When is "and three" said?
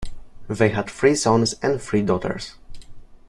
1.61-2.01